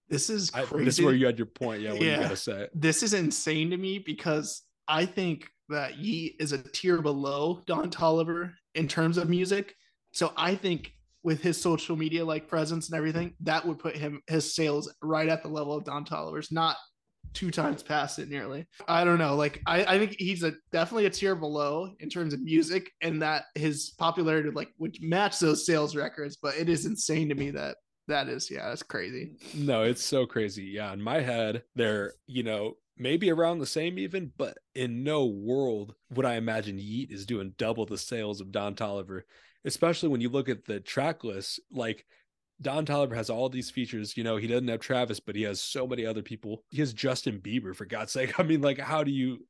[0.09, 1.81] this is I, this is where you had your point.
[1.81, 2.67] Yeah, what you got to say.
[2.73, 7.89] this is insane to me because I think that Yeat is a tier below Don
[7.89, 9.75] Toliver in terms of music.
[10.11, 14.21] So I think with his social media like presence and everything, that would put him
[14.27, 16.75] his sales right at the level of Don Toliver's, not
[17.33, 18.67] two times past it nearly.
[18.87, 19.35] I don't know.
[19.35, 23.21] Like I, I think he's a definitely a tier below in terms of music and
[23.21, 27.51] that his popularity like would match those sales records, but it is insane to me
[27.51, 29.37] that that is yeah, that's crazy.
[29.53, 30.63] No, it's so crazy.
[30.63, 35.25] Yeah, in my head, they're you know maybe around the same even, but in no
[35.25, 39.21] world would I imagine Yeat is doing double the sales of Don Toliver,
[39.65, 41.59] especially when you look at the track list.
[41.71, 42.05] Like
[42.61, 44.15] Don Toliver has all these features.
[44.15, 46.63] You know, he doesn't have Travis, but he has so many other people.
[46.69, 48.39] He has Justin Bieber, for God's sake.
[48.39, 49.45] I mean, like, how do you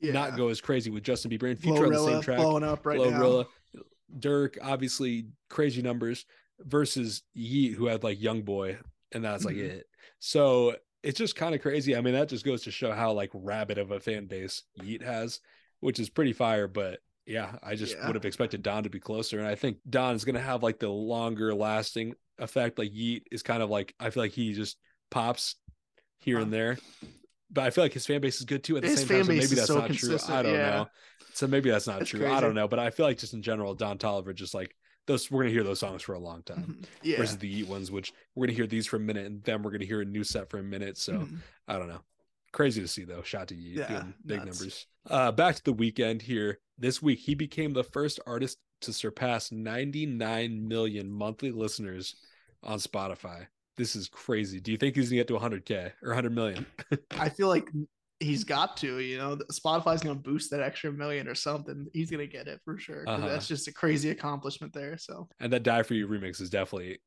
[0.00, 0.12] yeah.
[0.12, 2.38] not go as crazy with Justin Bieber and Future on the same track?
[2.38, 3.82] Blowing up right Glorilla, now.
[4.18, 6.26] Durk, obviously crazy numbers
[6.60, 8.78] versus Yeat, who had like Young Boy,
[9.12, 9.78] and that's like mm-hmm.
[9.78, 9.86] it.
[10.18, 11.96] So it's just kind of crazy.
[11.96, 15.02] I mean, that just goes to show how like rabid of a fan base Yeat
[15.02, 15.40] has,
[15.80, 16.68] which is pretty fire.
[16.68, 18.06] But yeah, I just yeah.
[18.06, 20.62] would have expected Don to be closer, and I think Don is going to have
[20.62, 22.78] like the longer lasting effect.
[22.78, 24.76] Like Yeat is kind of like I feel like he just
[25.10, 25.56] pops
[26.18, 26.78] here and there,
[27.50, 29.24] but I feel like his fan base is good too at the his same time.
[29.24, 30.18] So maybe that's so not true.
[30.28, 30.70] I don't yeah.
[30.70, 30.86] know.
[31.34, 32.20] So maybe that's not that's true.
[32.20, 32.34] Crazy.
[32.34, 34.74] I don't know, but I feel like just in general, Don Toliver just like
[35.06, 36.58] those we're gonna hear those songs for a long time.
[36.58, 36.82] Mm-hmm.
[37.02, 37.16] Yeah.
[37.18, 39.70] Versus the Yeat ones, which we're gonna hear these for a minute, and then we're
[39.70, 40.98] gonna hear a new set for a minute.
[40.98, 41.36] So mm-hmm.
[41.68, 42.00] I don't know.
[42.52, 43.22] Crazy to see though.
[43.22, 44.60] Shout to Yeat yeah, doing big nuts.
[44.60, 44.86] numbers.
[45.08, 46.58] Uh, back to the Weeknd here.
[46.78, 52.14] This week he became the first artist to surpass 99 million monthly listeners
[52.62, 53.46] on Spotify.
[53.76, 54.60] This is crazy.
[54.60, 56.66] Do you think he's gonna get to 100k or 100 million?
[57.12, 57.68] I feel like
[58.20, 61.86] he's got to, you know, Spotify's gonna boost that extra million or something.
[61.92, 63.04] He's gonna get it for sure.
[63.06, 63.28] Uh-huh.
[63.28, 64.98] That's just a crazy accomplishment there.
[64.98, 67.00] So and that Die for You remix is definitely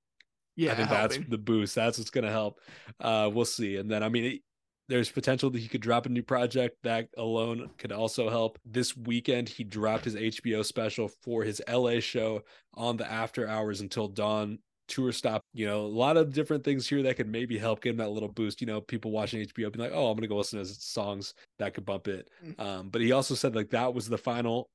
[0.55, 1.19] yeah, I think helping.
[1.19, 1.75] that's the boost.
[1.75, 2.59] That's what's gonna help.
[2.99, 3.77] Uh we'll see.
[3.77, 4.41] And then I mean it,
[4.87, 8.59] there's potential that he could drop a new project that alone could also help.
[8.65, 12.43] This weekend, he dropped his HBO special for his LA show
[12.75, 15.41] on the after hours until dawn tour stop.
[15.53, 18.09] You know, a lot of different things here that could maybe help give him that
[18.09, 18.61] little boost.
[18.61, 21.33] You know, people watching HBO be like, oh, I'm gonna go listen to his songs
[21.59, 22.29] that could bump it.
[22.45, 22.59] Mm.
[22.59, 24.69] Um, but he also said like that was the final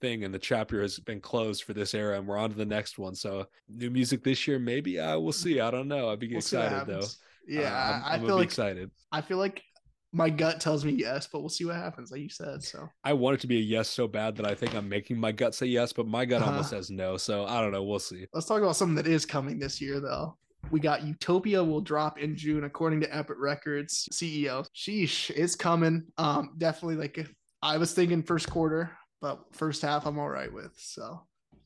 [0.00, 2.64] thing and the chapter has been closed for this era and we're on to the
[2.64, 3.14] next one.
[3.14, 5.60] So new music this year, maybe uh, we'll see.
[5.60, 6.10] I don't know.
[6.10, 7.06] I'd be we'll excited though.
[7.46, 8.90] Yeah, uh, I'm, I'm I feel like excited.
[9.12, 9.62] I feel like
[10.14, 12.62] my gut tells me yes, but we'll see what happens, like you said.
[12.62, 15.18] So I want it to be a yes so bad that I think I'm making
[15.18, 17.16] my gut say yes, but my gut uh almost says no.
[17.16, 17.82] So I don't know.
[17.82, 18.26] We'll see.
[18.32, 20.36] Let's talk about something that is coming this year, though.
[20.70, 24.66] We got Utopia will drop in June, according to Epic Records CEO.
[24.74, 26.04] Sheesh, it's coming.
[26.16, 27.28] Um, definitely like
[27.60, 30.72] I was thinking first quarter, but first half I'm all right with.
[30.76, 31.22] So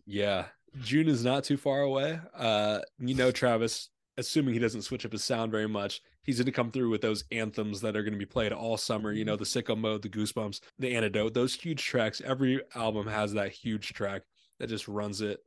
[0.07, 0.47] yeah,
[0.81, 2.19] June is not too far away.
[2.35, 6.47] Uh, you know, Travis, assuming he doesn't switch up his sound very much, he's going
[6.47, 9.13] to come through with those anthems that are going to be played all summer.
[9.13, 12.21] You know, the sicko mode, the goosebumps, the antidote, those huge tracks.
[12.21, 14.23] Every album has that huge track
[14.59, 15.39] that just runs it.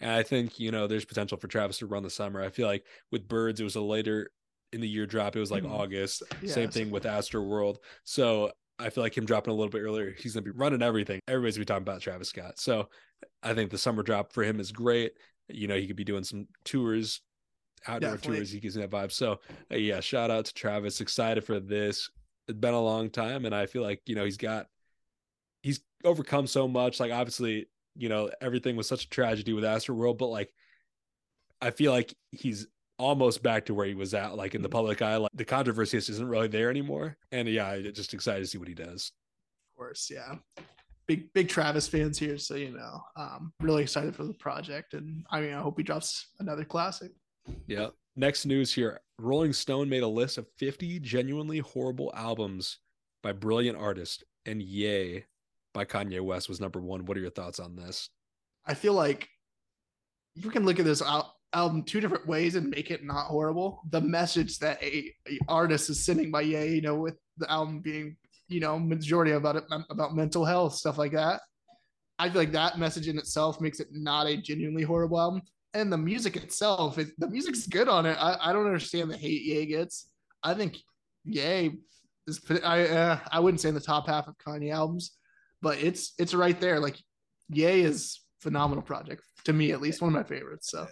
[0.00, 2.42] And I think, you know, there's potential for Travis to run the summer.
[2.42, 4.30] I feel like with Birds, it was a later
[4.72, 5.34] in the year drop.
[5.34, 5.72] It was like mm.
[5.72, 6.22] August.
[6.42, 7.78] Yeah, Same thing with Astro World.
[8.04, 10.82] So I feel like him dropping a little bit earlier, he's going to be running
[10.82, 11.20] everything.
[11.26, 12.60] Everybody's going to be talking about Travis Scott.
[12.60, 12.90] So
[13.42, 15.12] I think the summer drop for him is great.
[15.48, 17.22] You know, he could be doing some tours
[17.86, 18.36] outdoor Definitely.
[18.38, 18.50] tours.
[18.50, 19.12] He gives me that vibe.
[19.12, 21.00] So uh, yeah, shout out to Travis.
[21.00, 22.10] Excited for this.
[22.48, 24.66] It's been a long time, and I feel like you know he's got
[25.62, 27.00] he's overcome so much.
[27.00, 30.52] Like obviously, you know everything was such a tragedy with Astro World, but like
[31.60, 32.66] I feel like he's
[32.98, 34.76] almost back to where he was at, like in the mm-hmm.
[34.76, 35.16] public eye.
[35.16, 37.16] Like the controversy isn't really there anymore.
[37.32, 39.12] And yeah, I just excited to see what he does.
[39.72, 40.34] Of course, yeah.
[41.06, 45.24] Big big Travis fans here, so you know, um, really excited for the project, and
[45.30, 47.12] I mean, I hope he drops another classic.
[47.66, 47.88] Yeah.
[48.16, 52.78] Next news here Rolling Stone made a list of 50 genuinely horrible albums
[53.22, 55.24] by brilliant artists, and Ye
[55.74, 57.04] by Kanye West was number one.
[57.04, 58.10] What are your thoughts on this?
[58.66, 59.28] I feel like
[60.34, 63.82] you can look at this al- album two different ways and make it not horrible.
[63.90, 67.80] The message that a, a artist is sending by Ye, you know, with the album
[67.80, 68.16] being,
[68.48, 71.40] you know, majority about it about mental health stuff like that.
[72.20, 75.42] I feel like that message in itself makes it not a genuinely horrible album
[75.74, 78.16] and the music itself, it, the music's good on it.
[78.18, 80.08] I, I don't understand the hate Ye gets.
[80.42, 80.76] I think
[81.24, 81.78] Ye
[82.26, 85.16] is I uh, I wouldn't say in the top half of Kanye albums,
[85.60, 86.80] but it's it's right there.
[86.80, 86.96] Like
[87.48, 90.70] Ye is phenomenal project to me at least one of my favorites.
[90.70, 90.86] So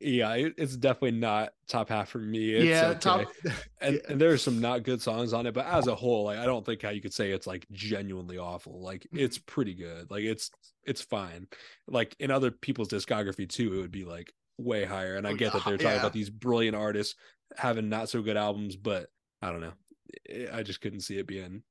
[0.00, 2.50] yeah, it's definitely not top half for me.
[2.54, 2.98] It's yeah, okay.
[2.98, 3.20] top.
[3.80, 4.00] and, yeah.
[4.08, 6.46] and there are some not good songs on it, but as a whole, like I
[6.46, 8.82] don't think how you could say it's like genuinely awful.
[8.82, 10.10] Like it's pretty good.
[10.10, 10.50] Like it's
[10.84, 11.46] it's fine.
[11.86, 15.16] Like in other people's discography too, it would be like way higher.
[15.16, 16.00] And I oh, get that they're talking yeah.
[16.00, 17.14] about these brilliant artists
[17.56, 19.06] having not so good albums, but
[19.42, 19.72] I don't know.
[20.52, 21.62] I just couldn't see it being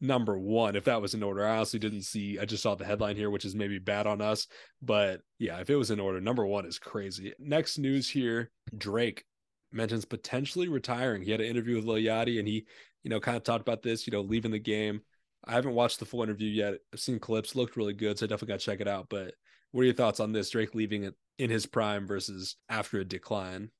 [0.00, 1.46] number one if that was in order.
[1.46, 2.38] I honestly didn't see.
[2.38, 4.46] I just saw the headline here, which is maybe bad on us.
[4.82, 7.32] But yeah, if it was in order, number one is crazy.
[7.38, 9.24] Next news here: Drake
[9.72, 11.22] mentions potentially retiring.
[11.22, 12.66] He had an interview with Lil Yachty, and he,
[13.02, 14.06] you know, kind of talked about this.
[14.06, 15.00] You know, leaving the game.
[15.46, 16.74] I haven't watched the full interview yet.
[16.92, 17.54] I've seen clips.
[17.54, 19.06] Looked really good, so I definitely got to check it out.
[19.08, 19.34] But
[19.72, 20.50] what are your thoughts on this?
[20.50, 23.70] Drake leaving it in his prime versus after a decline.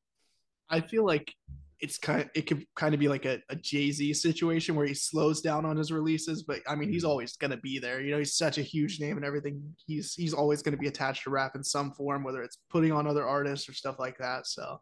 [0.68, 1.34] I feel like
[1.80, 4.94] it's kind of it could kind of be like a, a Jay-Z situation where he
[4.94, 7.08] slows down on his releases, but I mean he's Mhm.
[7.08, 8.00] always gonna be there.
[8.00, 9.74] You know, he's such a huge name and everything.
[9.86, 13.06] He's he's always gonna be attached to rap in some form, whether it's putting on
[13.06, 14.46] other artists or stuff like that.
[14.46, 14.80] So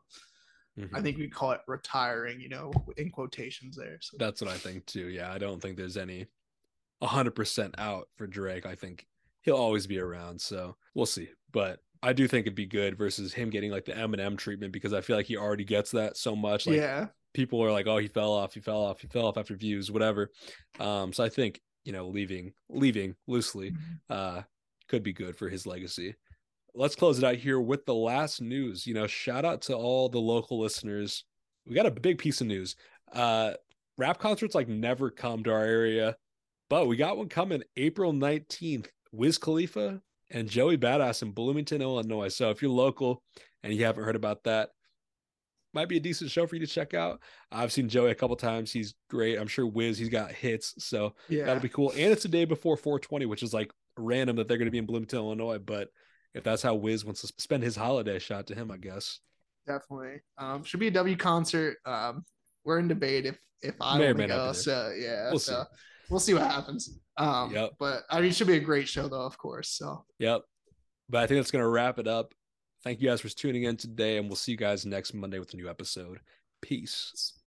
[0.79, 0.90] Mhm.
[0.92, 3.99] I think we call it retiring, you know, in quotations there.
[4.01, 5.09] So That's what I think too.
[5.09, 6.27] Yeah, I don't think there's any
[7.03, 8.67] 100% out for Drake.
[8.67, 9.07] I think
[9.43, 10.41] he'll always be around.
[10.41, 11.29] So we'll see.
[11.53, 14.93] But I do think it'd be good versus him getting like the Eminem treatment because
[14.93, 16.67] I feel like he already gets that so much.
[16.67, 19.39] Like yeah, people are like, oh, he fell off, he fell off, he fell off
[19.39, 20.31] after views, whatever.
[20.79, 23.73] Um, so I think you know, leaving leaving loosely
[24.11, 24.43] uh
[24.89, 26.15] could be good for his legacy.
[26.75, 28.87] Let's close it out here with the last news.
[28.87, 31.25] You know, shout out to all the local listeners.
[31.67, 32.77] We got a big piece of news.
[33.13, 33.53] Uh
[33.97, 36.17] rap concerts like never come to our area,
[36.68, 38.87] but we got one coming April 19th.
[39.12, 40.00] Wiz Khalifa
[40.31, 42.29] and Joey Badass in Bloomington, Illinois.
[42.29, 43.22] So if you're local
[43.62, 44.70] and you haven't heard about that,
[45.72, 47.20] might be a decent show for you to check out.
[47.50, 48.72] I've seen Joey a couple times.
[48.72, 49.38] He's great.
[49.38, 50.74] I'm sure Wiz, he's got hits.
[50.79, 51.90] So yeah, that'll be cool.
[51.90, 54.79] And it's the day before 420, which is like random that they're going to be
[54.79, 55.59] in Bloomington, Illinois.
[55.59, 55.88] But
[56.35, 59.20] if that's how Wiz wants to spend his holiday, shot to him, I guess.
[59.66, 60.20] definitely.
[60.38, 61.77] Um, should be a W concert.
[61.85, 62.24] Um,
[62.64, 64.53] we're in debate if if I May want to go.
[64.53, 65.79] So yeah, We'll so see.
[66.11, 66.99] We'll see what happens.
[67.17, 67.73] Um, Yep.
[67.79, 69.69] but I mean, it should be a great show though, of course.
[69.69, 70.43] So Yep.
[71.09, 72.33] But I think that's going to wrap it up.
[72.83, 75.53] Thank you guys for tuning in today, and we'll see you guys next Monday with
[75.55, 76.21] a new episode.
[76.62, 77.35] Peace.